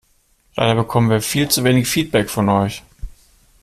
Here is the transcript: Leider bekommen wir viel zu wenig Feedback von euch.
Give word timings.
Leider 0.55 0.73
bekommen 0.73 1.11
wir 1.11 1.21
viel 1.21 1.47
zu 1.49 1.63
wenig 1.63 1.87
Feedback 1.87 2.31
von 2.31 2.49
euch. 2.49 2.81